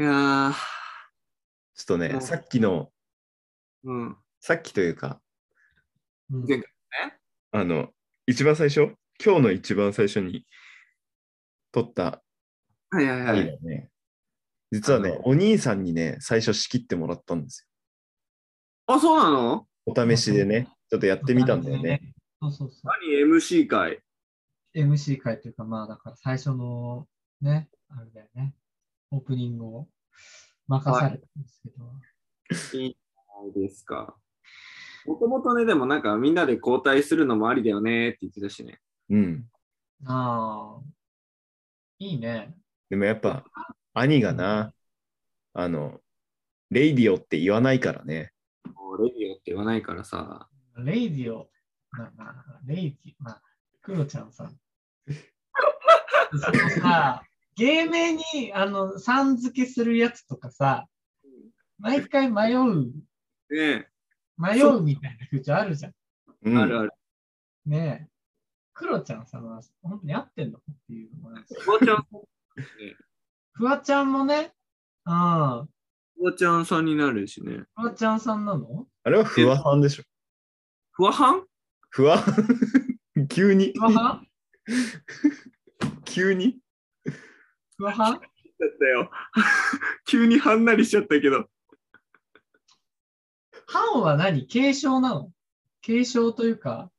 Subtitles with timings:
[0.00, 2.90] いやー、ちょっとね、うんさっきの、
[3.84, 4.16] うん。
[4.40, 5.20] さっきというか、
[6.30, 6.66] うん前回
[7.52, 7.90] あの、
[8.26, 10.46] 一番最初、今日の一番最初に
[11.70, 12.22] 撮った
[12.90, 13.58] はいはいはい。
[13.62, 13.90] ね、
[14.70, 17.68] 実はね、お兄さんにね、最初仕切ってもらったんです
[18.86, 19.40] あ、そうなの？
[19.50, 19.68] よ。
[19.86, 22.00] お試しでね、ちょっとやってみたんだよね。。
[22.40, 22.80] そうそうそう。
[22.84, 24.00] 何 ?MC 会。
[24.74, 27.06] MC 会というか、まあだから最初の
[27.42, 28.54] ね、あれだよね、
[29.12, 29.88] オープニングを
[30.68, 31.68] 任されたんですけ
[32.74, 34.16] ど、いいじゃないですか。
[35.04, 38.80] もともとね、でもなんかみんなで交代するのもありだよねって言ってたしね。
[39.10, 39.44] うん。
[40.06, 40.82] ああ、
[41.98, 42.54] いいね。
[42.88, 43.44] でもやっぱ、
[43.92, 44.72] 兄がな、
[45.52, 46.00] あの、
[46.70, 48.32] レイディオって言わないからね。
[48.74, 50.48] もうレディオって言わないからさ。
[50.78, 51.50] radio、
[51.90, 53.42] まあまあ、レイディまあ、
[53.82, 54.56] クロちゃんさん。
[56.38, 57.22] そのさ、
[57.56, 58.22] 芸名に、
[58.54, 60.86] あの、さん付けするやつとかさ、
[61.78, 62.92] 毎回迷う、
[63.50, 63.88] ね
[64.38, 65.92] 迷うみたいな風潮あるじゃん。
[66.44, 66.92] うん、あるある。
[67.66, 68.12] ねえ。
[68.74, 71.54] クロちゃんさんは本当に合ってんのっていうのもあるし。
[71.68, 72.06] おばちゃん、
[73.52, 74.52] フワちゃんもね、
[75.06, 75.14] うん。
[75.14, 75.66] お
[76.24, 77.64] ばちゃんさんになるしね。
[77.76, 78.86] フワちゃんさんなの？
[79.04, 80.04] あれはフワハンでしょ。
[80.92, 81.44] ふわはん
[81.90, 82.18] フワ
[83.28, 83.72] 急に。
[83.76, 84.26] フワハン？
[86.04, 86.61] 急に？
[87.82, 88.22] フワハンだっ
[88.78, 89.10] たよ。
[90.06, 91.48] 急にはんなりしちゃったけど。
[93.66, 94.46] ハンは何？
[94.46, 95.32] 継承なの？
[95.80, 96.92] 継承というか、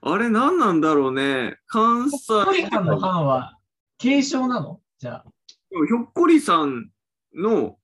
[0.00, 1.58] あれ何なんだろうね。
[1.66, 2.18] 関西。
[2.18, 3.58] ひょっこりはんのハンは
[3.98, 4.80] 継承なの？
[4.98, 5.24] じゃあ、
[5.70, 6.90] でもひょっこりさん
[7.34, 7.76] の、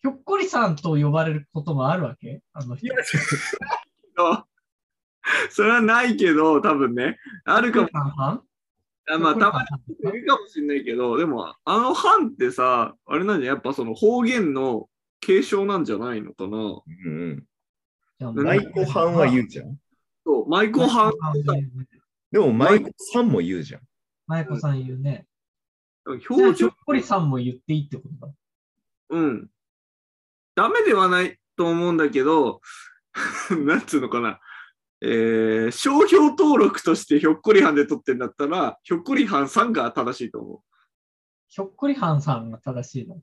[0.00, 2.40] ひょっこりさんと呼ばれることもあるわけ？
[2.52, 2.94] あの人。
[4.16, 4.46] あ
[5.50, 7.18] それはないけど、多分ね。
[7.44, 7.88] あるかも。
[9.10, 10.10] あまあ、たまに。
[10.12, 14.88] にいるかもしれないけど、でも、あの藩ってさ、あれなんじゃ、やっぱその方言の
[15.20, 16.58] 継承なんじゃないのかな。
[17.06, 17.44] うん
[18.20, 19.76] 舞妓ハンは言うじゃん。
[20.24, 21.12] そう、舞妓藩、
[22.30, 23.80] でも舞妓さんも言うじゃん。
[24.26, 25.26] 舞妓さん言うね。
[26.06, 28.32] じゃあ標準ひょっ、こりさんも言っていいってことだ。
[29.10, 29.50] うん。
[30.54, 32.60] ダメではないと思うんだけど、
[33.50, 34.40] なんつうのかな。
[35.06, 40.60] えー、商標登録としてひょっこりはんで取ってんだったら、ひょっこりはんさんが正しいと思う。
[41.48, 43.20] ひょっこりはんさんが正しいの？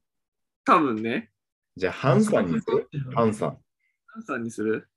[0.63, 1.31] 多分ね。
[1.75, 2.87] じゃあ、ハンさんにする？
[3.15, 3.49] ハンさん。
[3.49, 4.87] ハンさんにする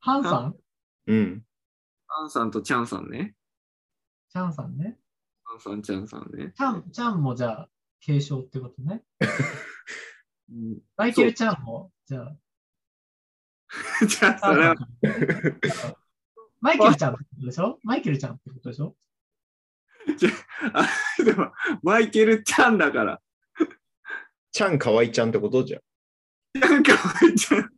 [0.00, 0.56] ハンさん？
[1.06, 1.42] うん。
[2.08, 3.36] ハンさんとチャンさんね。
[4.32, 4.98] チャンさんね。
[5.44, 6.52] ハンさん、チャンさんね。
[6.56, 7.68] チャン、チャンもじゃあ
[8.00, 9.04] 継承ってことね。
[10.50, 12.36] うん、マイケル・チャンも、じゃあ、
[14.06, 14.74] じゃあ、それは、
[16.60, 17.78] マイケルちゃんってことでしょ？
[17.82, 18.96] マイケルちゃんってことでしょ？
[20.72, 20.86] あ
[21.24, 21.52] でも、
[21.82, 23.20] マイケル・チャンだから。
[24.52, 25.64] ちゃんかわいちゃんってこと？
[25.64, 25.82] じゃん。
[26.60, 26.98] なんかわ
[27.28, 27.62] いちゃん。
[27.62, 27.70] チャンか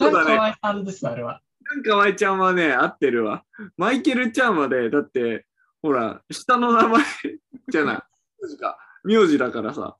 [0.00, 1.42] そうだねわいさんです、あれは。
[1.62, 3.44] なんかわいちゃんはね、合ってるわ。
[3.76, 5.46] マイケル・チャンはね、だって、
[5.82, 7.04] ほら、下の名前
[7.68, 8.02] じゃない。
[8.42, 8.78] 名字か。
[9.04, 9.96] 名字だからさ。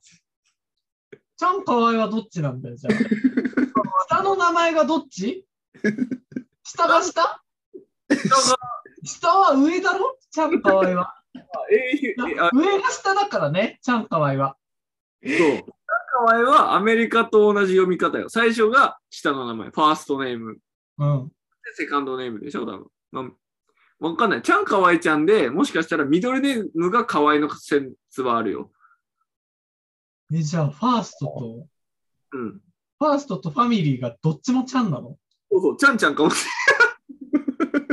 [1.11, 2.93] チャンかわいはどっちなんだよ、じゃあ。
[4.07, 5.45] 下の名前がどっち？
[6.63, 7.41] 下が下？
[9.03, 10.17] 下は上だろ？
[10.31, 11.13] チャンかわいは。
[12.53, 14.57] 上が下だからね、チャンかわいは。
[15.23, 15.33] そう。
[15.35, 18.29] チャンカワイはアメリカと同じ読み方よ。
[18.29, 20.57] 最初が下の名前、ファーストネーム。
[20.97, 21.27] うん。
[21.27, 21.33] で
[21.75, 22.87] セカンドネームでしょ、多分。
[23.11, 23.25] まあ、
[23.99, 24.41] わかんない。
[24.41, 28.71] チャンカワイちゃんで、もしかしたらミドルネームがカワイの説はあるよ。
[30.33, 31.67] え、じゃあ、ファーストと、
[32.33, 32.61] うん。
[32.99, 35.17] ファーストとファミリーがどっちもチャンなの？
[35.51, 36.45] そうそう、チャンちゃんかもし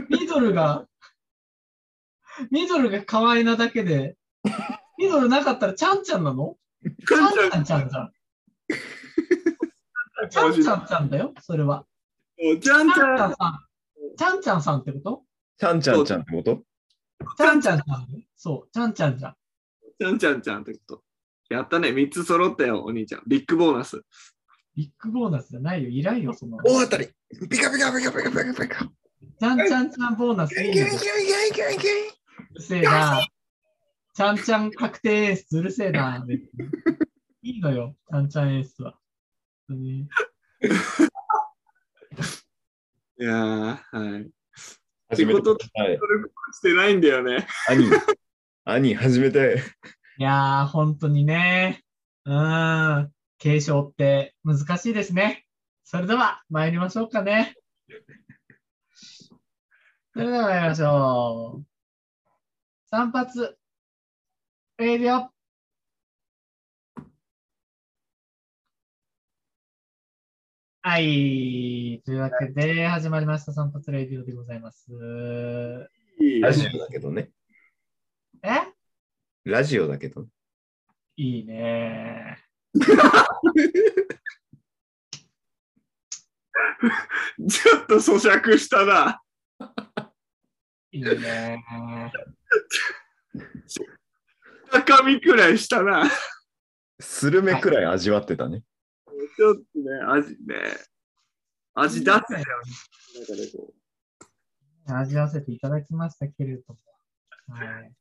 [0.09, 0.87] ミドルが、
[2.51, 4.17] ミドルが可愛いなだけで、
[4.99, 6.57] ミドルなかったらチャンちゃんなの？
[6.83, 7.35] れチャない。
[7.35, 8.13] チャンンちゃんちゃんじゃん。
[10.31, 11.85] チャンちゃんちゃんだよ、それは。
[12.39, 13.21] チャンチャンちちゃん。
[13.21, 13.59] ゃんさん。
[14.17, 15.23] チャンちゃんさんってこと？
[15.59, 16.63] ちゃんちゃんちゃんってこと？
[17.37, 18.27] チャンちゃんちゃんね。
[18.37, 19.35] そう、チャンちゃんじゃん。
[20.01, 21.03] チャンちゃんちゃんってこと。
[21.51, 21.91] やったね。
[21.91, 23.23] 3つ揃ったよ、お兄ちゃん。
[23.27, 24.03] ビッグボーナス。
[24.77, 26.57] ビッグボーナスじゃないよ、いらんよ、その。
[26.59, 27.09] 大当たり
[27.49, 30.87] ピカピカピカピカピカピカチャンチャンチャンボーナスいいよ。
[30.87, 30.99] うる
[32.63, 33.27] せえな。
[34.15, 36.25] ちゃんちゃん確定演出うるせえな。
[37.43, 38.99] いいのよ、ちゃんちゃん演出は。
[39.71, 40.07] い
[43.19, 44.31] やー、はい。
[45.09, 45.99] 初めてってはい。
[46.53, 47.47] してないんだよね。
[47.69, 47.89] 兄、
[48.65, 49.63] 兄、初めて。
[50.19, 51.83] いやー、本当にね。
[52.25, 53.13] うーん。
[53.45, 55.45] 継承って難しいですね。
[55.85, 57.55] それでは参りましょうかね。
[60.15, 61.67] それでは参りましょう。
[62.89, 63.29] 散髪、
[64.79, 65.31] レディオ。
[70.81, 72.01] はい。
[72.07, 74.91] というわけで、始まりました散髪レディオでございます。
[76.41, 77.31] ラジオだけどね。
[78.43, 78.73] え？
[79.45, 80.27] ラジオだけど。
[81.17, 82.44] いいね。
[87.49, 89.23] ちょっと咀嚼したな。
[90.91, 91.63] いいね。
[94.73, 96.11] 高みくらいしたな。
[97.01, 98.63] スルメくらい味わってたね。
[99.37, 100.57] ちょっとね、味ね。
[101.75, 102.21] 味出すよ。
[102.29, 103.73] 中でこ
[104.87, 106.79] 味わわせていただきましたけれども。
[107.49, 107.93] はい。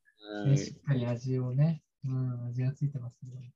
[0.46, 3.54] うねしっかり味をね、うん、味がついてますね。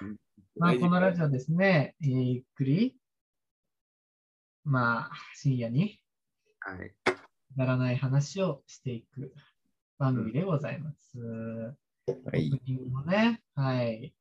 [0.00, 0.16] うん
[0.54, 2.94] まあ、このラジオですね、えーゆっくり、
[4.64, 5.98] まあ、深夜に
[6.60, 6.92] はい。
[7.56, 9.32] ならない話をしていく
[9.98, 11.18] 番組でございます。
[11.18, 12.50] はい
[13.06, 14.12] ね、はい、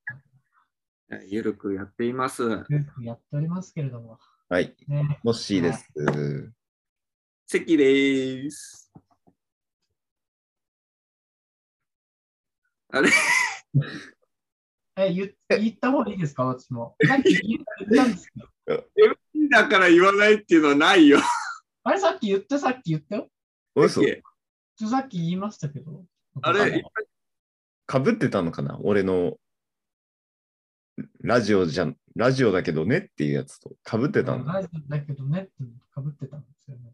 [1.27, 2.43] ゆるくやっています。
[2.43, 4.17] よくやっておりますけれども、
[4.47, 4.73] はい。
[4.87, 5.91] ね、もっしーです。
[7.47, 8.89] 関です。
[12.93, 13.09] あれ？
[15.07, 16.95] え、言っ言った方がいいですか、私も。
[17.07, 17.63] さっき言っ
[17.95, 18.87] たんですけど。
[19.51, 21.19] だから言わないっていうのはないよ。
[21.83, 23.15] あれ、さっき言って、さっき言った？
[23.17, 23.29] よ。
[23.75, 26.05] 嘘ちょさっき言いましたけど。
[26.41, 26.83] あれ、
[27.85, 28.79] かぶってたのかな？
[28.81, 29.37] 俺の
[31.21, 34.53] ラジオじゃん、ラジオだけどねっていうやつとかぶってたんだ。
[34.53, 35.51] ラジオだけどねって
[35.93, 36.93] かぶってたんですよね。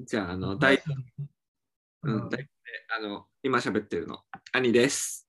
[0.00, 0.82] じゃあ、あの、大、う
[2.02, 2.46] うんん、大
[2.96, 5.25] あの、今喋ってるの、兄です。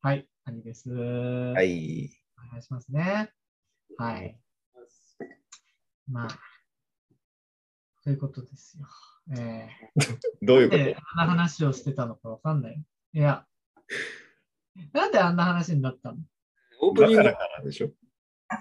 [0.00, 0.90] はい、兄です。
[0.90, 2.08] ははい。
[2.38, 3.32] お願いしますね。
[3.96, 4.38] はい。
[6.06, 6.28] まあ、
[8.04, 8.86] ということですよ。
[9.36, 12.80] えー、 どういうこなんであんな話をしてたのかわかんない。
[13.12, 13.44] いや、
[14.92, 16.18] なんであんな話になったの？
[16.80, 17.90] オープニングからでしょ？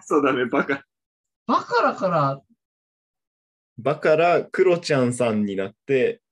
[0.02, 0.88] そうだね、バカ。
[1.46, 2.42] バカだから、
[3.78, 6.24] バカらクロちゃんさんになって、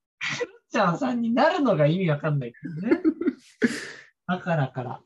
[0.72, 3.04] ちゃんさんになるのが意味わかんないけどね。
[4.27, 5.01] バカだから。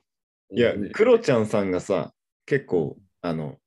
[0.51, 2.13] いや、クロちゃんさんがさ、
[2.45, 3.57] 結構、あの、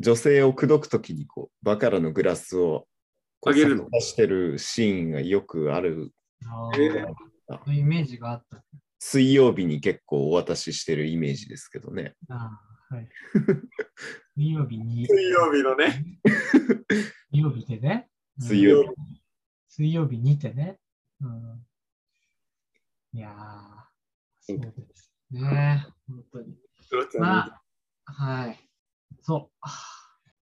[0.00, 2.86] 女性を口説くときにこう、バカラのグラスを
[3.40, 3.88] こうあげるの？
[3.92, 6.12] 差してるシーンがよくある。
[6.46, 7.06] あえー
[7.48, 8.64] そういうイメージがあった。
[8.98, 12.14] 水曜日に結構お渡ししてるイメージですけどね。
[12.28, 13.08] あーはい。
[14.36, 15.06] 水曜日に。
[15.06, 16.18] 水曜日のね。
[17.30, 17.78] 水曜日で？
[17.80, 18.08] ね。
[18.38, 18.88] うん水曜日。
[19.68, 20.78] 水曜日にてね。
[21.20, 21.66] うん、
[23.12, 23.34] いやー、
[24.42, 25.86] そうですね。
[26.08, 26.56] 本当に。
[27.20, 27.62] まあ、
[28.04, 28.58] はい。
[29.22, 29.50] そ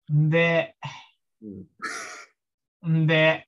[0.10, 0.14] う。
[0.14, 0.76] んで、
[2.84, 3.48] うんんで、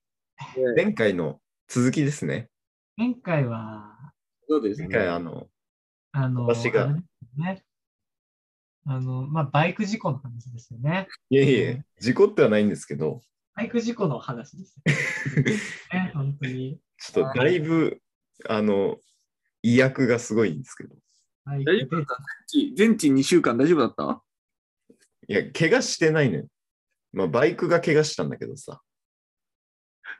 [0.54, 2.48] で前回の続きですね。
[2.96, 3.96] 前回は、
[4.48, 5.24] そうです前回あね。
[5.24, 5.46] の、
[6.12, 6.88] あの、私が
[8.86, 11.08] あの、まあ、バイク事故の話ですよね。
[11.30, 13.20] いえいえ、事故ってはないんですけど、
[13.54, 14.92] バイク事故の話ですよ。
[15.92, 16.80] ね、 本当に。
[16.96, 18.00] ちょっとだいぶ、
[18.48, 18.98] あの、
[19.62, 20.94] 威訳がすごいんですけど。
[21.46, 22.18] 大丈夫だった？
[22.76, 24.22] 全治2週間大丈夫だった？
[25.28, 26.46] いや、怪我してないのよ。
[27.12, 28.82] まあ、バイクが怪我したんだけどさ。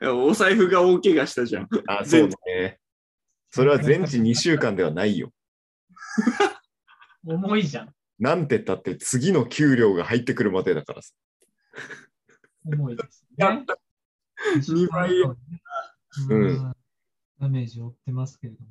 [0.01, 1.69] いやお財布が大怪我したじゃん。
[1.87, 2.79] あ、そうね。
[3.51, 5.33] それは全治2週間ではないよ。
[7.25, 7.93] 重いじゃん。
[8.19, 11.13] なんてったって次の給料が入ってくるまでだからさ。
[12.65, 13.65] 重いですねやっ。
[14.67, 15.37] 二倍う
[16.29, 16.75] うんん。
[17.39, 18.67] ダメージを負ってますけれども。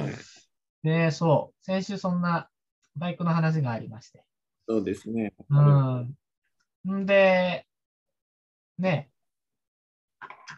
[0.00, 0.14] はい。
[0.82, 2.48] で、そう、先週そんな
[2.96, 4.24] バイクの話がありまして。
[4.68, 5.32] そうですね。
[5.50, 7.00] うん。
[7.02, 7.66] んで、
[8.78, 9.10] ね、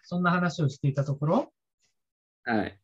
[0.03, 1.53] そんな話をしていたところ、
[2.45, 2.79] はい。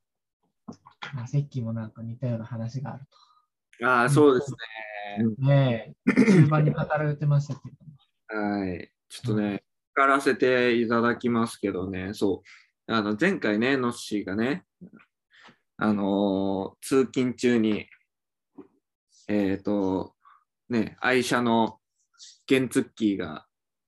[1.14, 5.24] まあ、セッキーもなんか似たような話があるああ、そうですね。
[5.36, 5.42] と。
[5.42, 8.58] ねえ、中盤に語られてましたけれども。
[8.58, 8.90] はい。
[9.08, 9.64] ちょっとね、
[9.96, 12.42] 聞らせていただきますけどね、そ
[12.88, 12.92] う。
[12.92, 14.64] あの、前回ね、ノッシーがね、
[15.84, 17.86] あのー通勤中に、
[19.28, 20.14] えっ、と、
[20.70, 21.78] ね、愛車の
[22.48, 23.44] 原ツッキーが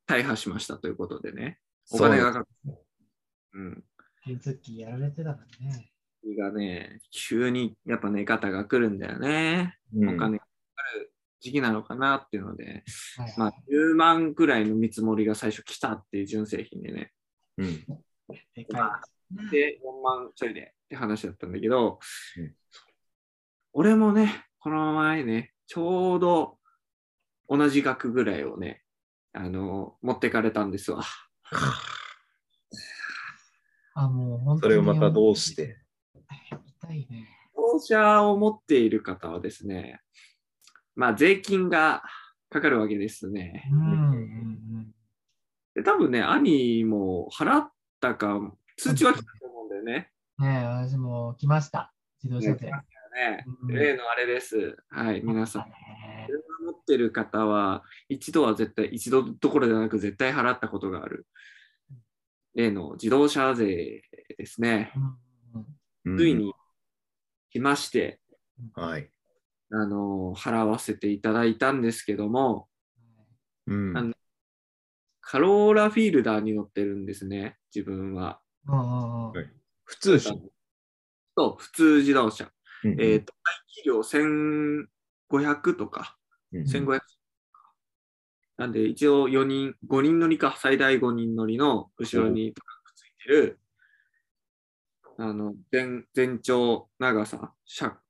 [0.07, 1.59] 大破しましたということでね、
[1.91, 2.75] お金がかかる。
[3.55, 3.85] うん。
[4.23, 5.91] 原ツッキーやられてたからね。
[6.39, 9.79] がね、急にやっぱね、ガタが来るんだよね。
[9.95, 12.85] うんお金がかかる時期なのかなっていうので、
[13.17, 17.13] はいまあ、10万くらいの見積もりが最初来たっていう純正品でね、
[17.57, 17.67] うん。
[18.55, 19.16] でかいですね。
[19.51, 21.99] で、4万ちょいでって話だったんだけど、
[22.39, 22.55] うん
[23.79, 26.57] 俺もね、この前ね、ちょうど
[27.47, 28.83] 同じ額ぐらいをね、
[29.35, 31.03] あの、持ってかれたんですわ。
[33.93, 34.73] あ、もう本当に。
[34.73, 35.77] それをまたどうして？
[36.81, 37.29] 痛いね。
[37.55, 40.01] 自動車を持っている方はですね、
[40.95, 42.03] まあ、税金が
[42.49, 43.69] かかるわけですね。
[43.71, 43.83] うんう
[44.15, 44.95] ん
[45.75, 48.41] で多分ね、兄も払ったか、
[48.77, 50.11] 通知は来たと思うんだよね。
[50.39, 50.47] うん。
[50.47, 51.93] ねえ、私も来ました。
[52.23, 52.71] 自動車税。
[52.71, 54.77] ねうん例のあれです。
[54.91, 55.63] はい、皆さん。
[55.63, 61.27] ね車持ってる方は、一度は絶対、一度どころじゃなく絶対払ったことがある。
[62.55, 64.03] 例の自動車税
[64.37, 64.93] ですね。
[64.97, 66.55] うんうんついに
[67.51, 68.21] 来まして、
[68.75, 69.11] はい。
[69.73, 72.69] あの、払わせていただいたんですけども、
[73.67, 74.15] うんあの
[75.21, 78.41] カローラフィールダーに乗ってるんですね、自分は。
[78.67, 79.51] はい。
[79.85, 80.35] 普通車。
[81.37, 82.51] と、普通自動車。
[82.85, 86.17] うんえっ、と、排気量1500とか、
[86.53, 87.01] うん1500
[88.59, 93.61] なんで、一応4人、5人乗りか、最大5人乗りの後ろにトラックついてる、
[95.19, 98.01] あの、全全長長さ、車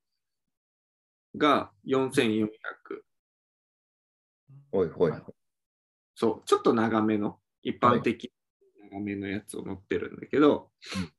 [1.36, 2.48] が4400。
[4.70, 5.12] ほいほい。
[6.14, 8.32] そう、ちょっと長めの、一般的
[8.96, 11.12] 長めのやつを乗ってるんだけど、うん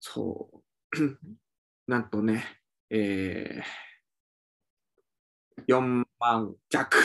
[0.00, 0.60] そう、
[1.86, 2.44] なんとね、
[2.88, 6.96] えー、4万弱。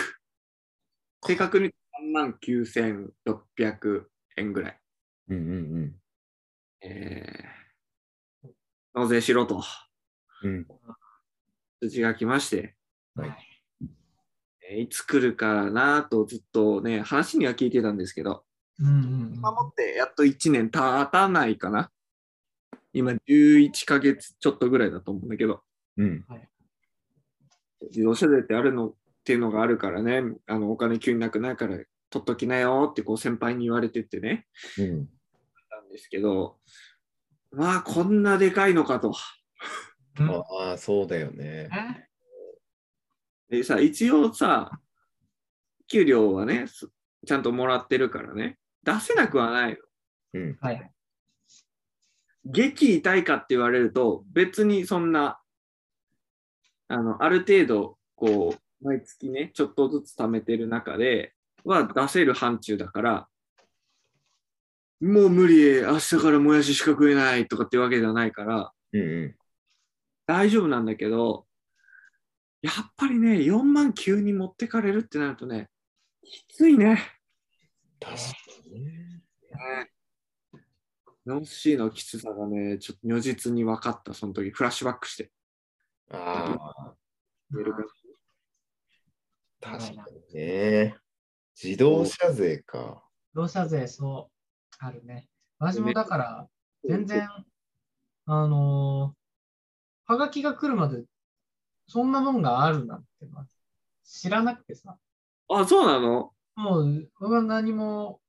[1.25, 1.71] 正確に3
[2.13, 4.05] 万9600
[4.37, 4.79] 円ぐらい。
[5.27, 5.95] うんうん
[6.81, 8.49] えー、
[8.93, 9.61] 納税しろと
[10.43, 10.55] うん。
[10.55, 10.65] うん。
[11.81, 12.75] 通知が来まして、
[13.15, 13.55] はいえー
[14.81, 18.41] いつ来るかなとずっとね、話には聞いてたんですけど、うんうん
[18.79, 21.91] 今もってやっと1年経たないかな。
[22.93, 25.61] 今11ヶ月ちょっとぐらいだと思うんだけど、
[25.97, 26.25] うん。
[27.89, 31.77] 自動車税ってあるのっていうのがあるからね、あのお金急になくなるから
[32.09, 34.89] 取っときなよってこう先輩に言われててね、うん。
[34.89, 36.57] なんですけど、
[37.51, 39.09] まあこんなでかいのかと。
[39.09, 39.15] うん
[40.17, 41.69] ああ、そうだよね。
[43.49, 44.71] えでさ、一応さ、
[45.87, 46.89] 給料はね、す
[47.25, 49.77] ちゃんともらってるからね、出せなくはないの。
[50.33, 50.57] うん。
[50.61, 50.91] はい。
[52.45, 55.39] 激痛いかって言われると、別にそんな、
[56.87, 63.27] あの、ある程度、こう、毎月ね、ちょっとずつ貯めてる中で、は出せる範疇だから、
[65.01, 69.35] もう無理、明日からもやししか食えないとかっていうわけじゃないから、うんう
[70.27, 71.45] 大丈夫なんだけど、
[72.61, 75.69] やっぱりね、4万9に持ってかれるってなるとね、
[76.23, 77.14] きついね。
[78.13, 78.15] ん。
[78.17, 79.21] 確かにね。
[81.25, 85.31] ノンシーのきつさがね、ちょっと如実に分かった、その時、フラッシュバックして。
[86.11, 86.93] ああ、
[89.59, 90.95] 確かにね。
[91.61, 93.03] 自動車税か。
[93.33, 95.27] 自動車税、そう、あるね。
[95.57, 96.47] 私もだから、
[96.87, 97.27] 全然、
[98.27, 99.25] あのー
[100.07, 101.03] はがきが来るまで、
[101.87, 103.47] そんなもんがあるなんて、まあ
[104.03, 104.99] 知らなくてさ、
[105.49, 106.34] あ、そうなの？
[106.55, 108.21] もう、僕は何も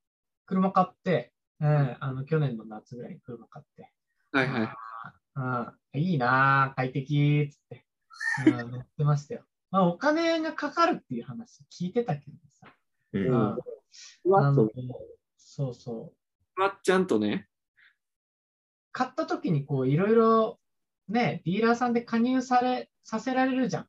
[0.47, 3.90] 車買って、えーあの去年の夏ぐらいに車買って、
[4.33, 4.68] はいはい。
[5.95, 7.87] うん、いいなあ、快適っつって、
[8.47, 9.45] うん、乗ってましたよ。
[9.71, 12.75] まあ、お金がかかるっていう話聞いてたけどさ、
[13.12, 13.18] う。
[13.18, 13.56] うんんあ
[14.23, 14.73] ふわあのっと、
[15.37, 16.16] そうそう。
[16.54, 17.49] ふわっちゃんとね。
[18.92, 20.59] 買った時にこういろいろ
[21.09, 23.88] ね、ディーラーさんで加入され、させられるじゃん。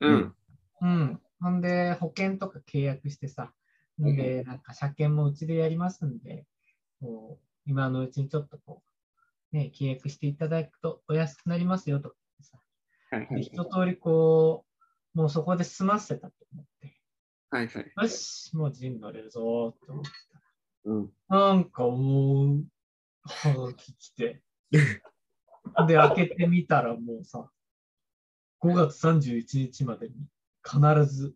[0.00, 0.36] うん。
[0.80, 1.22] うん。
[1.40, 3.52] ほんで、保険とか契約してさ、
[4.02, 6.46] んで、なんか車検もうちでやりますんで、
[7.00, 8.82] こう今のうちにちょっとこ
[9.52, 12.58] う、ね、契約していただくとお安くなりますよとかさ、
[13.10, 13.42] ではいはい。
[13.42, 14.64] 一通りこ
[15.14, 16.96] う、もうそこで済ませたと思って、
[17.50, 17.92] はいはい。
[17.96, 20.10] よし、もう陣乗れるぞって思って
[20.84, 21.08] うん。
[21.28, 22.64] たら、なんかもう、
[23.24, 27.50] はがき来て、 で、開けてみたらもうさ、
[28.60, 30.14] 5月31日までに
[30.68, 31.34] 必ず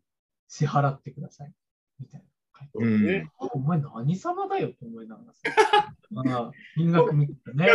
[0.49, 1.53] 支払ってください。
[2.01, 2.27] みたいな
[2.59, 3.23] 書いてある。
[3.43, 5.41] うんお前何様だよって思いながらさ。
[6.35, 7.67] ああ金額見ててね。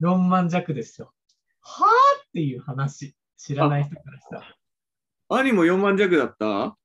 [0.00, 1.12] 4万弱ですよ。
[1.60, 1.88] はあ
[2.26, 3.14] っていう話。
[3.36, 4.56] 知らない人からしたら。
[5.28, 6.76] 兄も4万弱だった？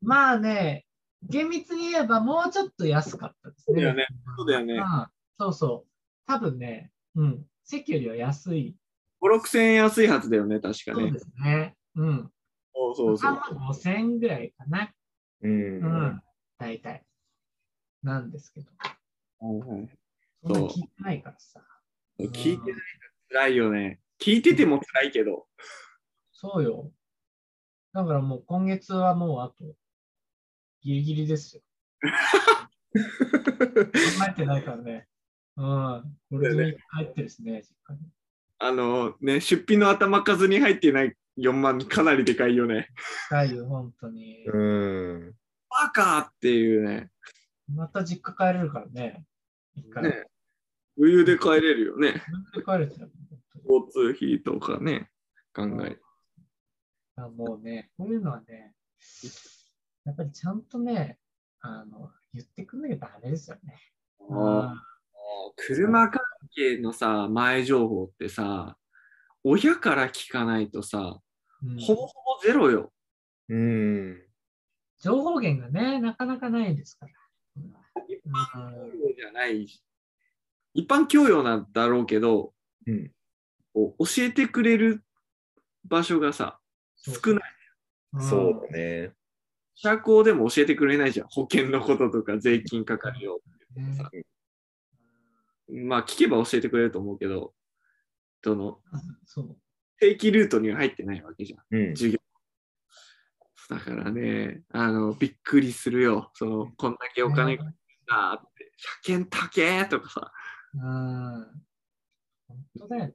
[0.00, 0.86] まあね、
[1.22, 3.74] 厳密に言えばもうちょっと安かったですね。
[3.76, 4.06] そうだよね
[4.36, 5.90] そうだよねああそうそう。
[6.26, 7.46] 多分ね、うん。
[7.64, 8.76] 席よりは安い。
[9.22, 11.18] 5、6千円安いはずだよね、確かねそうで。
[11.20, 11.76] すね。
[11.96, 12.30] うん。
[12.94, 13.58] そうそうそ3う。
[13.60, 14.92] 万5千円ぐらいかな。
[15.42, 15.48] う。
[15.48, 16.22] うんん。
[16.58, 17.04] 大体。
[18.02, 18.70] なんですけど。
[19.40, 19.88] はいはい
[20.46, 21.60] そんな聞いてないからさ。
[22.20, 22.64] 聞いてないと
[23.30, 24.00] 辛いよね。
[24.20, 25.46] 聞いてても辛いけど。
[26.32, 26.92] そうよ。
[27.94, 29.64] だからもう今月はもうあと、
[30.82, 31.62] ギリギリですよ。
[32.94, 33.00] 考
[34.30, 35.08] えてないからね。
[35.56, 36.18] うん。
[36.30, 38.00] これで帰ってるしね、実家に。
[38.58, 42.88] あのね、出費の頭数に入ってない4万かなりでかいよね。
[43.28, 44.44] 深いよ、本当に。
[44.46, 45.34] うん。
[45.68, 47.10] バカっていうね。
[47.72, 49.24] また実家帰れるからね。
[49.74, 50.04] 一回。
[50.04, 50.24] ね
[50.96, 52.22] 余裕で帰れるよね。
[52.54, 53.10] 自分で帰れちゃう。
[53.66, 55.10] 交通費とかね、
[55.52, 55.98] 考え。
[57.16, 58.74] あもうね、こういうのはね、
[60.04, 61.18] やっぱりちゃんとね、
[61.60, 63.80] あの、言ってくんなきゃダメですよね。
[64.30, 64.74] あ
[65.56, 66.20] 車関
[66.54, 68.76] 係のさ、前情報ってさ、
[69.42, 71.20] 親から聞かないとさ、
[71.64, 72.92] うんほぼほぼゼロよ。
[73.48, 74.22] うん。
[75.00, 77.12] 情報源がね、なかなかないですから。
[78.08, 79.82] 一般教養じゃないし。
[80.74, 82.52] 一般教養なんだろうけど、
[82.86, 83.10] うん。
[83.74, 85.02] 教えてくれる
[85.84, 86.58] 場所がさ、
[86.96, 87.42] 少ない。
[88.14, 89.12] うんそうだね。
[89.74, 91.26] 社交でも教えてくれないじゃん。
[91.28, 93.40] 保険のこととか税金かかるよ。
[93.74, 94.08] ねさ
[95.68, 97.52] まあ聞けば教えてくれると思うけど、
[98.44, 98.80] その？
[99.26, 99.56] そう。
[100.00, 101.78] 正規ルートには入ってないわけじゃん。
[101.78, 101.96] うん。
[101.96, 102.18] 授業。
[103.70, 106.30] だからね、あの、びっくりするよ。
[106.34, 110.32] その、こんだけお金がなって、車検高えとかさ。
[110.74, 110.82] うん。
[112.46, 113.14] 本当だよね。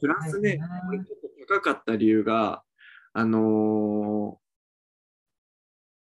[0.00, 2.62] プラスね、これちょっと高かった理由が、
[3.12, 4.44] あのー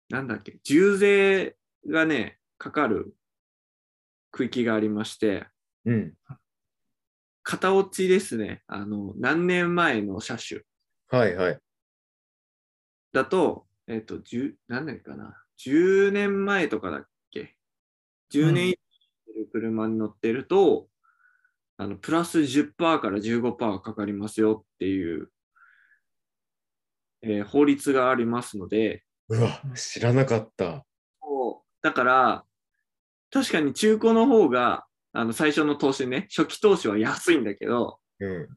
[0.09, 1.55] なんだっけ、重税
[1.87, 3.15] がね、かかる
[4.31, 5.47] 区域がありまして、
[5.85, 6.13] うん。
[7.49, 8.61] 型落ちですね。
[8.67, 10.61] あの、何年前の車種
[11.07, 11.59] はいはい。
[13.11, 15.43] だと、えっ、と、10、何年かな。
[15.57, 17.55] 10年前とかだっけ
[18.31, 18.75] ?10 年以
[19.35, 20.89] 上の車に乗ってると、
[21.77, 25.31] あの、プラス10%から15%かかりますよっていう、
[27.23, 30.85] えー法律がありますので、うわ、知らなかった。
[31.81, 32.45] だから、
[33.31, 38.47] 確かに中古の方が、あの、最初の投資ね、初期投資は安いんだけど、うん。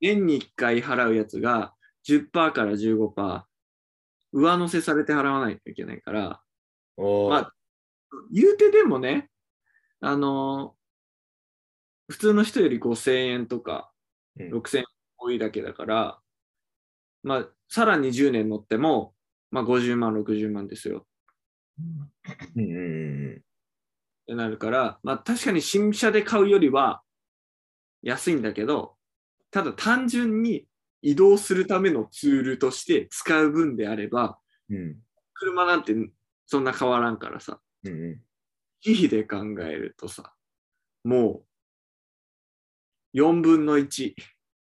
[0.00, 1.74] 年に1回払うやつが
[2.08, 3.42] 10%から15%
[4.32, 6.40] 上乗せされて払わないといけないから、
[6.96, 7.52] まあ、
[8.30, 9.30] 言うてでもね、
[10.00, 10.74] あの
[12.08, 13.90] 普通の人より5000円とか
[14.38, 14.54] うん。
[14.54, 14.84] 6000円
[15.18, 16.18] 多いだけだから、
[17.22, 19.14] まあ、さらに10年乗っても、
[19.50, 21.06] まあ、50万、60万ですよ。
[22.56, 23.42] うん
[24.28, 27.02] なるから、まあ、確かに新車で買うよりは
[28.02, 28.94] 安いんだけど、
[29.50, 30.66] ただ単純に
[31.02, 34.38] 移動するためのツールとして使う分であれば、
[34.70, 34.76] うん。
[34.76, 34.96] うん
[35.40, 35.94] 車なんて
[36.46, 39.08] そんな変わらんからさ、うんうん。
[39.08, 40.34] で考えるとさ、
[41.04, 41.44] も
[43.14, 44.14] う4分の1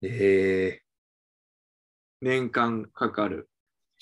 [0.02, 0.82] ええ
[2.20, 3.50] 年間かかる。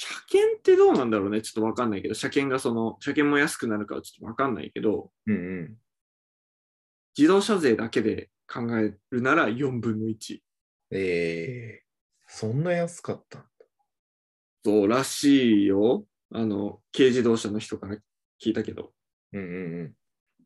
[0.03, 1.43] 車検ってどうなんだろうね？
[1.43, 5.77] ちょっとわかんないけど、車検がその、車検も安くなるかはちょっとわかんないけど、うんうん。
[7.19, 10.39] 自動車税だけで考えるなら4分の1。
[10.93, 11.83] ええ
[12.27, 13.45] そんな安かった。
[14.65, 16.07] そうらしいよ。
[16.33, 17.97] あの、軽自動車の人から
[18.43, 18.95] 聞いたけど。
[19.35, 19.45] うんう
[19.83, 19.95] ん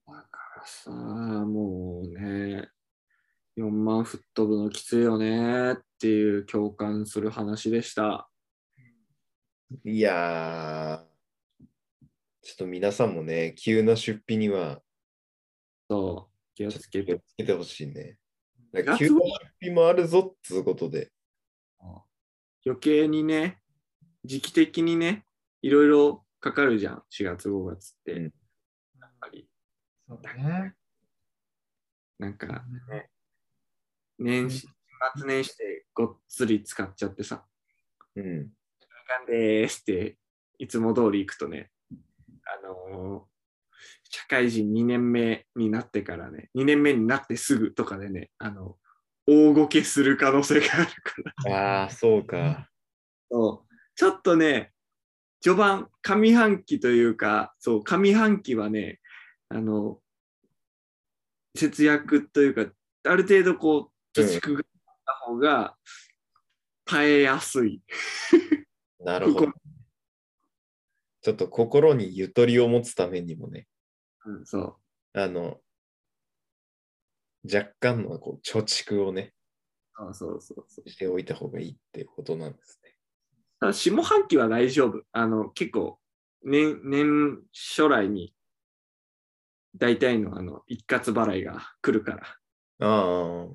[0.05, 2.69] だからさ、もうね、
[3.57, 8.29] 4万吹っ飛ぶのきついよねっていう共感する話でした。
[9.71, 9.91] うん。
[9.91, 11.67] いやー、
[12.43, 14.83] ちょっと皆さんもね、急な出費には
[15.89, 17.07] そう、気をつけて。
[17.07, 18.19] 気をつけてほしいね。
[18.73, 19.25] だ月から急な出
[19.63, 21.11] 費もあるぞっつうことで。
[22.67, 23.61] 余計にね、
[24.25, 25.27] 時期的にね、
[25.61, 28.13] いろいろかかるじゃん、4月、5月って。
[28.15, 28.33] うん
[29.01, 29.47] やっぱり、
[30.09, 30.75] そうだね。
[32.19, 32.65] なんか、
[34.19, 34.75] 年始、年
[35.17, 37.45] 末年始でごっつり使っちゃってさ、
[38.17, 38.51] うん。
[39.07, 40.17] あかんでーすって、
[40.59, 41.71] いつも通り行くとね、
[42.45, 43.35] あのー
[44.15, 48.77] 社会人2年目になってからね、2年目になってすぐとかでね、あの、
[49.27, 51.83] 大ごけする可能性があるから。
[51.83, 52.71] ああ、そうか。
[53.29, 54.73] そうちょっとね、
[55.41, 59.01] 序盤、上半期というか、そう、上半期はね、
[59.49, 59.99] あの、
[61.57, 62.73] 節約というか、
[63.05, 65.77] ある程度こう、貯蓄があった方が
[66.85, 67.83] 耐えやすい。
[69.05, 69.53] なるほど。
[71.23, 73.67] ちょっと心にゆとりを持つためにもね、
[74.27, 74.77] うん、そう。
[75.19, 75.59] あの、
[77.45, 79.33] 若干のこう貯蓄をね、
[79.97, 80.89] そうそうそうそう。
[80.89, 82.95] しておいた方がいいってことなんですね。
[83.61, 85.03] ただ下半期は大丈夫。
[85.13, 85.99] あの、結構、
[86.43, 88.35] 年、年初来に、
[89.77, 92.37] 大体のあの、一括払いが来るから。
[92.81, 93.49] あ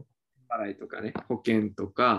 [0.49, 2.17] 払いとかね、保険とか、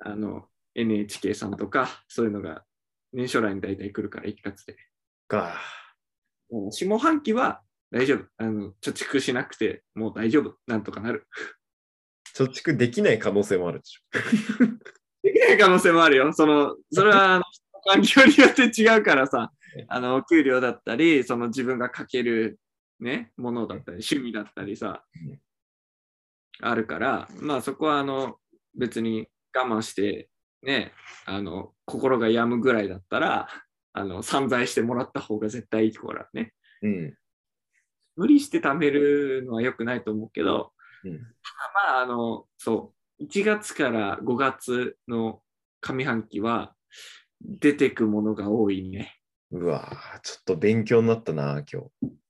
[0.00, 2.64] あの、NHK さんとか、そういうのが
[3.12, 4.76] 年初来に大体来るから一括で。
[5.28, 5.60] あ、か。
[6.70, 8.24] 下半期は大丈夫。
[8.38, 10.56] あの、貯蓄しなくてもう大丈夫。
[10.66, 11.26] なんとかなる。
[12.34, 14.00] 貯蓄できない可能性もあるでしょ。
[15.22, 16.32] できない可能性もあるよ。
[16.32, 17.44] その、それはあの
[17.84, 19.52] 環境によって違うからさ、
[19.88, 22.58] あの、お給料だったり、その自分がかける
[23.00, 25.40] ね、ものだったり、趣味だったりさうん、
[26.60, 28.38] あるから、まあそこはあの、
[28.74, 30.30] 別に我慢して、
[30.62, 30.92] ね、
[31.26, 33.48] あの、心が病むぐらいだったら、
[33.92, 36.52] あの、散財してもらった方が絶対いいからね。
[36.82, 37.14] うん。
[38.16, 40.72] 無理して貯めるのは良くないと思うけど、
[41.04, 45.42] うんまあ、あの、そう、1月から5月の
[45.80, 46.74] 上半期は
[47.40, 49.16] 出てくものが多いね。
[49.50, 52.22] うわーちょっと勉強になったな、今日。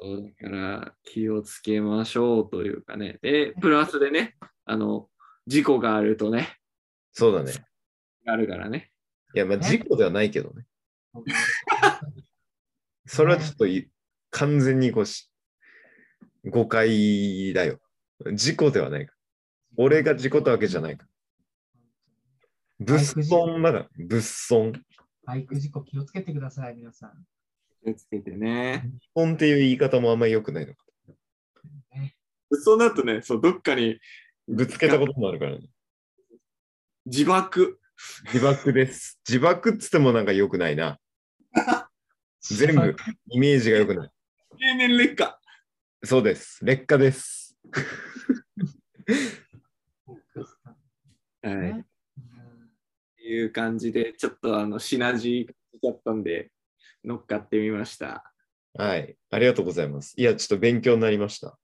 [0.00, 3.18] だから気をつけましょうというかね。
[3.22, 5.08] で、プラスでね、あの、
[5.46, 6.59] 事故があるとね、
[7.12, 7.52] そうだね。
[8.26, 8.90] あるからね。
[9.34, 10.66] いや、まあ、事故ではないけどね。
[13.06, 13.90] それはちょっとい
[14.30, 15.30] 完全にこうし
[16.44, 17.80] 誤解だよ。
[18.32, 19.18] 事故ではないから。
[19.76, 21.10] 俺が事故ったわけじゃないから。
[22.80, 24.72] 物損だから、物損。
[25.24, 27.26] バイク事故気をつけてください、皆さん。
[27.84, 28.90] 気をつけてね。
[29.14, 30.84] 物損っていう言い方もあんまり良くないのか。
[31.94, 32.16] ね、
[32.48, 33.98] 嘘だとね、そう、どっかに
[34.48, 35.68] ぶつけたこともあるからね。
[37.06, 37.80] 自爆。
[38.26, 39.18] 自爆です。
[39.26, 40.98] 自爆っつってもなんか良くないな。
[42.42, 42.94] 全部、
[43.30, 44.10] イメージが良くない。
[44.58, 45.40] 経年劣化。
[46.04, 46.64] そうです。
[46.64, 47.58] 劣化です。
[51.42, 51.56] はい。
[51.56, 51.84] ねっ
[53.16, 56.52] ていう感じで、ちょっとあの、シナジーが出ちゃったんで、
[57.02, 58.30] 乗っかってみました。
[58.74, 59.16] はい。
[59.30, 60.14] ありがとうございます。
[60.18, 61.58] いや、ちょっと勉強になりました。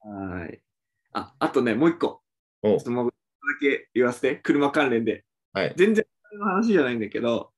[0.00, 0.60] はい。
[1.14, 2.22] あ、あとね、もう一個。
[2.62, 3.12] ちおょっともうだ
[3.60, 5.24] け言わせて、車関連で。
[5.52, 5.74] はい。
[5.76, 7.52] 全然その話じゃないんだけど、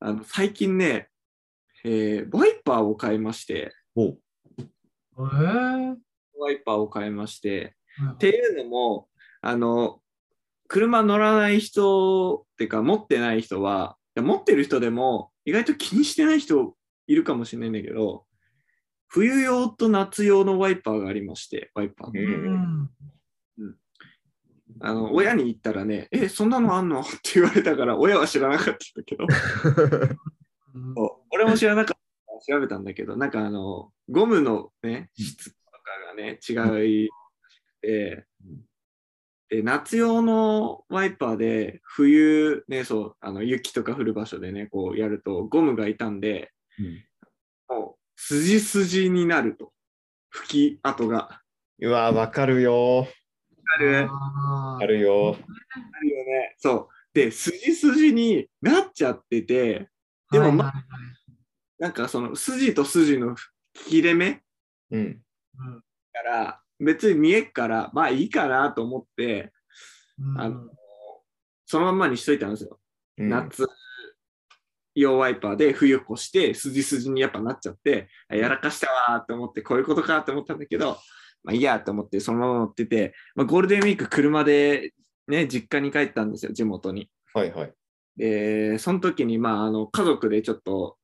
[0.00, 1.08] あの最近ね、
[1.84, 4.08] えー、ワイパーを買いまして、お。
[4.08, 5.96] えー。
[6.38, 9.08] ワイパーを買いまして、うんっていうのも、
[9.40, 10.00] あの、
[10.68, 16.74] 車乗らない人っていうか、持ってない人は、いや持ってる人でも意外と気にしてない人
[17.06, 18.24] いるかもしれないんだけど、
[19.08, 22.10] 冬用と夏用のワイパーがありまして、ワイパー。
[22.18, 22.90] うん
[24.80, 27.00] あの親に言ったらね、え、そんなのあんの？
[27.00, 29.26] って言われたから、親は知らなかったけど、
[31.30, 31.98] 俺も知らなかっ
[32.46, 37.10] た調べたんだけど、なんかあの、ゴムのね、質とかがね、違いらし
[37.60, 38.26] くて、
[39.48, 46.52] で、夏用のワイパーで、冬ね、そう、あの雪とか降る場所でね、こうやると、ゴムが傷んで、
[47.68, 49.72] もう、筋筋になると。
[50.28, 51.40] 吹き跡が。
[51.80, 53.06] うわ、わかるよ。
[53.74, 54.08] ある？
[54.08, 55.36] あるよ。
[55.38, 56.54] あるよね。
[56.58, 56.88] そう。
[57.12, 59.88] で、筋筋になっちゃってて、
[60.30, 61.16] でもまはいはいはい
[61.78, 63.36] なんかその筋と筋の
[63.74, 64.42] 切れ目
[64.90, 65.00] うん。
[65.00, 69.52] うんから、別に見えっから、まあいいかなと思って、
[70.18, 70.70] うんあの
[71.66, 72.78] そのまんまにしといたんですよ。
[73.18, 73.66] うん夏
[74.94, 80.96] 用ワイパーで冬越して、筋筋にやっぱなっちゃって、あやらかしたわーって思って、こういうことかって思ったんだけど、
[81.46, 84.92] まあいいやと思って、そのまま乗ってて、まあ、ゴールデンウィーク車で
[85.28, 87.08] ね、実家に帰ったんですよ、地元に。
[87.32, 87.72] はいはい。
[88.16, 90.98] で、その時に、まあ、あの、家族でちょっと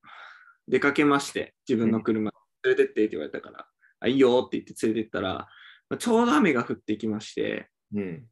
[0.67, 2.31] 出かけまして、自分の車、
[2.63, 3.65] 連れてってって言われたから、
[3.99, 5.47] あ、いいよって言って連れてったら、
[5.89, 8.25] まあちょうど雨が降ってきまして、うん。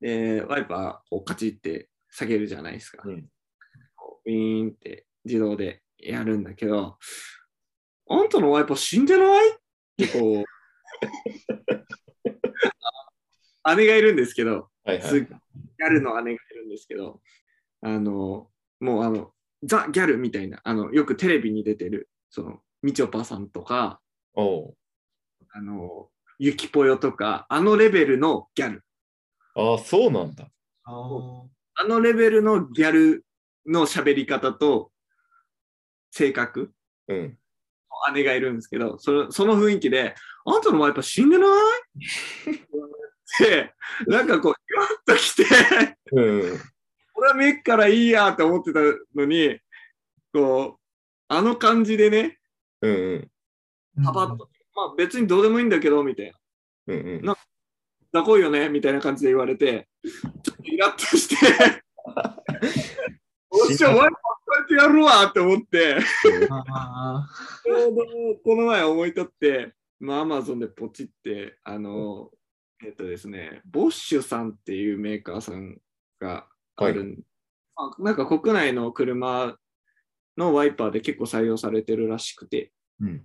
[0.00, 3.02] で、ワイパーこうカチって下げるじゃないですか。
[3.08, 3.26] うん
[4.26, 6.98] ウィーンって自動でやるんだけど、
[8.10, 9.50] あんたのワイパー死んでない？
[9.50, 9.54] っ
[9.96, 10.44] てこう、
[13.76, 15.06] 姉がいるんですけど、はいはい。
[15.08, 17.20] すギャルの姉がいるんですけど、
[17.82, 19.32] あの、もうあの、
[19.62, 24.00] ザ・ギャルみたいな、あの、よくテレビに出てる、その、みちょぱさんとか、
[24.34, 28.84] あの、ゆきぽよとか、あのレベルのギャル。
[29.54, 30.48] ああ、そうなんだ。
[30.84, 33.24] あのレベルのギャル
[33.66, 34.90] の喋り方と
[36.10, 36.72] 性格、
[37.08, 37.38] うん。
[38.12, 41.48] 姉がいるんですけど、そのその雰囲気で、あんたのワイパー死んでない？
[41.48, 41.52] っ
[43.38, 43.74] て、
[44.06, 45.44] なんかこう、イラッときて、
[46.12, 46.60] うん。
[47.14, 48.80] 俺はメッからいいやって思ってた
[49.14, 49.58] のに、
[50.32, 50.80] こう、
[51.28, 52.38] あの感じでね、
[52.80, 53.30] うん
[53.96, 54.04] うん。
[54.04, 56.38] パパッと、まあ別にどうでもいいんだけど、みたいな。
[56.86, 57.24] うんうん。
[57.24, 57.36] な
[58.10, 59.86] だこいよねみたいな感じで言われて、
[60.42, 61.36] ちょっとイラッとして、
[63.50, 65.96] おっしゃ、ワイパーこうやってやるわって思って、
[66.50, 67.26] あ
[67.64, 68.04] ちょうど
[68.44, 72.30] この前思い立って、まあ、アマゾンでポチって、あの、
[72.84, 75.78] えっとですね、ボッシュさんっていうメーカーさん
[76.20, 77.18] があるん、
[77.76, 79.56] あなんか国内の車
[80.36, 83.24] のワイパーで結構採用されてるらしくて、うん。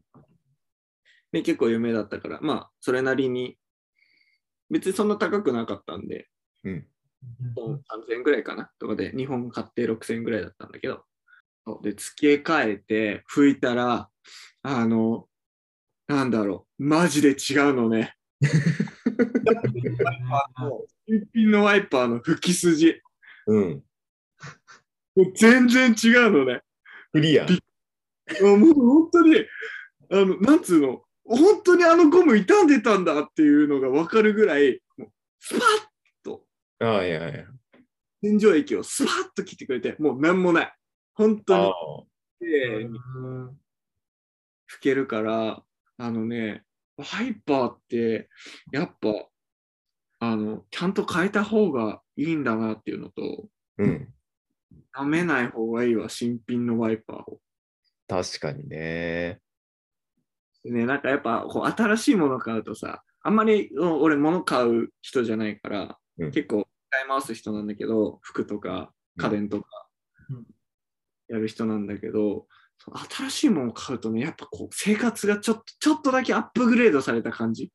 [1.32, 3.58] で結構有名だったから、まあ、それなりに、
[4.70, 6.28] 別にそんな高くなかったんで、
[6.64, 6.88] うん
[7.56, 11.04] 3000円ぐらいかなとかで、日本買って6000円ぐらいだったんだけど、
[11.82, 14.10] で、付け替えて拭いたら、
[14.64, 15.28] あの、
[16.08, 18.16] なんだろう、マジで違うのね。
[21.08, 23.02] 新品のワイパーの拭き筋、
[23.48, 23.84] うん。
[25.16, 26.62] もう全然違うのね。
[27.12, 27.46] クリア。
[27.46, 27.48] あ
[28.44, 29.36] もう本当に、
[30.12, 34.82] あの、なんつうの、本当にあのゴム傷んでたんだっていうのが分かるぐらい、
[35.40, 35.93] スパッと
[36.84, 37.46] ああ、いやいや。
[38.22, 40.74] 洗浄液をスパッと切ってくれて、もうなんもない。
[41.14, 41.74] 本当に。
[42.40, 45.64] 綺麗に拭けるから、
[45.98, 46.64] あのね、
[47.02, 48.30] ハイパーって、
[48.72, 49.28] やっぱ、
[50.20, 54.14] あの、ちゃんと変えた方がいいんだなっていうのと、うん。
[54.96, 57.40] 舐めない方がいいわ、新品のワイパーを。
[58.08, 59.40] 確かにね。
[60.66, 69.68] ね、なんかやっぱこう新しいもの買うとさ、あんまりうん俺物買う人じゃないから、うん結構使い回す人なんだけど、服とか家電とか
[70.30, 70.46] うん
[71.30, 72.46] やる人なんだけど、
[73.10, 77.72] 新しいものを買うとね、やっぱこう生活がちょっとちょっとだけアップグレードされた感じ。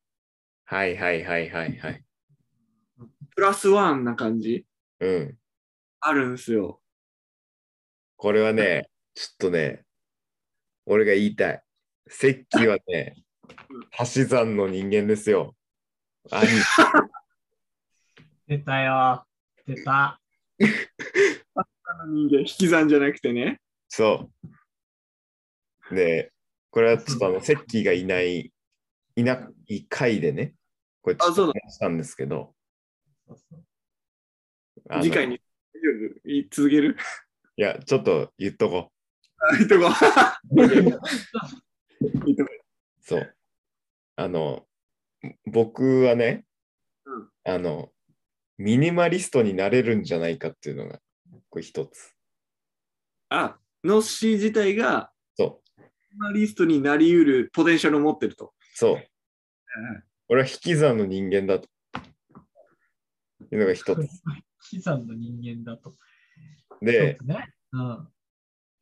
[0.63, 2.03] はいはいはいはいはい。
[3.35, 4.65] プラスワンな感じ
[5.01, 5.37] うん。
[5.99, 6.79] あるんですよ。
[8.15, 9.83] これはね、ちょっとね、
[10.85, 11.63] 俺が言いたい。
[12.07, 13.15] 石器はね、
[13.97, 15.55] 足し算の人間ですよ。
[16.31, 16.47] 兄。
[18.49, 19.23] 出たよ。
[19.67, 20.19] 出た。
[21.83, 23.61] あの人間、引き算じゃなくてね。
[23.87, 24.27] そ
[25.91, 25.95] う。
[25.95, 26.31] で、
[26.71, 28.51] これはちょっとあの、石器がいない、
[29.15, 30.55] いない回でね、
[31.03, 32.55] これちょっあそうだと話したんですけど、
[34.99, 35.39] 次回に
[35.73, 36.29] 大丈夫？
[36.29, 36.97] い続ける？
[37.55, 38.91] いや、ちょっと言っとこ
[39.37, 39.85] あ いいとこ。
[42.25, 42.51] いいとこ
[43.01, 43.35] そう。
[44.15, 44.67] あの、
[45.45, 46.45] 僕はね、
[47.05, 47.91] うんあの、
[48.59, 50.99] ミニマリストになれるんじゃないかっていうのが、
[51.49, 52.13] これ一つ。
[53.29, 55.81] あ、ノッシー自体がそう。
[55.81, 55.87] ジャー
[56.27, 58.53] ナリストになりうるポテンシャルを持ってると。
[58.75, 59.03] そう。
[60.27, 61.69] 俺は引き算の人間だと。
[63.51, 63.99] いうのが一つ。
[64.73, 65.93] 悲惨の人間だと。
[66.81, 67.53] で、ね。
[67.71, 68.07] うん。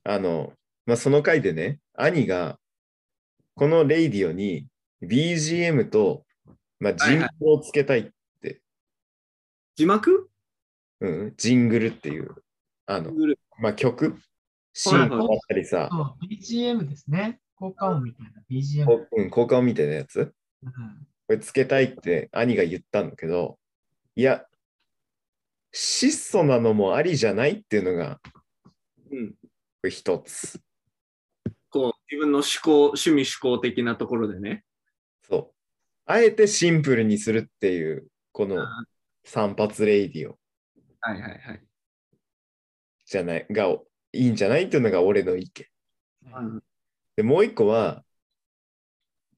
[0.04, 0.54] あの、
[0.88, 2.58] まあ、その回でね、兄が、
[3.56, 4.68] このレイディオに
[5.04, 6.26] BGM と、
[6.80, 8.12] まあ、ジングルをつけたい、
[9.78, 10.28] 字幕？
[11.02, 12.34] うん、ジングルっていう、
[12.88, 13.14] あの、
[13.60, 14.18] まあ、曲、
[14.74, 15.88] シーンだったりさ、
[16.20, 17.40] BGM ですね。
[17.56, 18.86] 効果音みたいな BGM。
[18.86, 20.72] こうん、効果音みたいなやつ、うん
[21.28, 23.60] これつけたいって兄が言ったんだけど、
[24.16, 24.46] いや、
[25.74, 28.22] 質素なのもありじゃないっていうのが、
[29.12, 29.32] うん。
[29.34, 29.38] こ
[29.84, 30.62] れ一つ。
[31.70, 34.64] こう、自分の思考、趣味思考的なところでね。
[35.22, 35.56] そう。
[36.06, 38.86] あえてシンプルにするっていう、このあ
[39.28, 40.40] 散髪レイディオ
[41.02, 41.62] はいはいはい。
[43.06, 43.82] じゃない、がい
[44.14, 45.66] いんじゃないっていうのが俺の意見。
[46.34, 46.64] うん
[47.18, 48.06] で、もう一個は、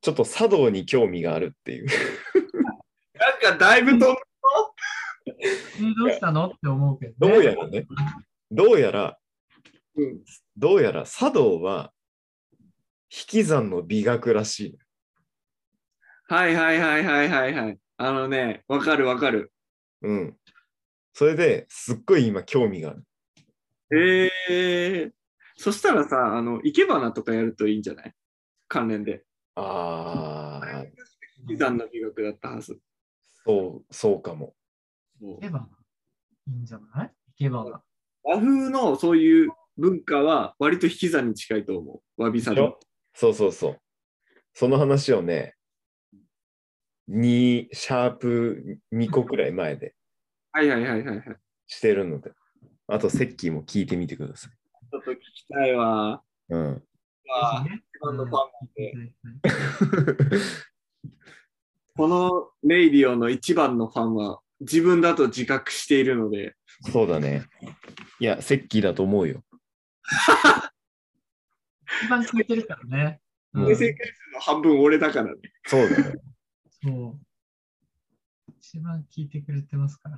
[0.02, 1.88] ちょっと茶道に興味があるっていう。
[3.47, 4.15] なんかだいぶと、
[5.25, 5.56] え
[5.97, 6.47] どうしたの？
[6.47, 7.38] って思うけど、どね。
[7.38, 7.88] うやらね、
[8.52, 9.17] どうやら、
[9.95, 10.19] うん、
[10.56, 11.91] どうやら茶道は
[13.12, 14.78] 引き算の美学らしい。
[16.28, 17.78] はいはいはいはいはいはい。
[17.97, 19.52] あのね、わかるわかる。
[20.01, 20.38] うん。
[21.13, 23.03] それですっごい今興味がある。
[23.91, 25.12] えー、
[25.55, 28.13] そしたらさ、あの、生け花とかやるといいんじゃない？
[28.67, 29.23] 関連で。
[29.55, 30.83] ああ、
[31.49, 32.79] 引き算の美学だったはず。
[33.45, 34.53] そう、そうかも。
[35.21, 35.67] いけば
[36.47, 37.07] いいんじゃない？
[37.07, 37.81] いけばが。
[38.23, 42.23] 和風のそういう文化は割と引き算に近いと思う。
[42.23, 42.62] わびさび。
[42.62, 42.75] は
[43.13, 43.81] そうそうそう。
[44.53, 45.55] その話をね、
[47.10, 49.95] 2、シャープ2個くらい前で
[50.62, 51.22] いはいはいはいはい。
[51.67, 52.32] ちしてるので、
[52.88, 54.52] あと、セッキーも聞いてみてください。
[54.95, 56.22] ょっと聞きたいわ。
[56.50, 56.84] うん。
[57.32, 59.13] あぜひね一番のファンうんで
[61.95, 66.56] このレイディオの一番のファンは自分だと自覚しているので、
[66.91, 67.45] そうだね。
[68.19, 69.43] いや、セッキーだと思うよ。
[72.04, 73.22] 一番聞いてるからね。
[73.54, 75.41] うん再生回数の半分俺だからね。
[75.65, 76.15] そうだね。
[76.84, 77.20] そう。
[78.60, 80.18] 一番聞いてくれてますから。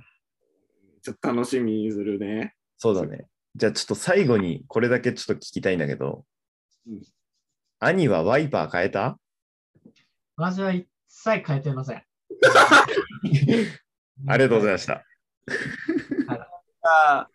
[1.01, 2.55] ちょっと楽しみにするね。
[2.77, 3.27] そうだね。
[3.55, 6.25] じゃあちょっと最後にこれだけちょっと聞きたいんだけど、
[6.87, 7.01] うん
[7.83, 9.17] 兄はワイパー変えた？
[10.35, 12.03] 私は一切変えてません。
[14.27, 15.03] ありがとうございました。
[16.83, 17.27] あ